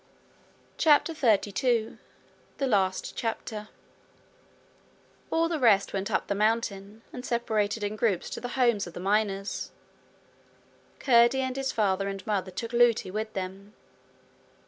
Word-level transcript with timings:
CHAPTER 0.79 1.13
32 1.13 1.99
The 2.57 2.65
Last 2.65 3.15
Chapter 3.15 3.67
All 5.29 5.47
the 5.47 5.59
rest 5.59 5.93
went 5.93 6.09
up 6.09 6.25
the 6.25 6.33
mountain, 6.33 7.03
and 7.13 7.23
separated 7.23 7.83
in 7.83 7.95
groups 7.97 8.27
to 8.31 8.41
the 8.41 8.47
homes 8.57 8.87
of 8.87 8.93
the 8.95 8.99
miners. 8.99 9.69
Curdie 10.97 11.41
and 11.41 11.55
his 11.55 11.71
father 11.71 12.07
and 12.07 12.25
mother 12.25 12.49
took 12.49 12.71
Lootie 12.73 13.11
with 13.11 13.31
them. 13.33 13.75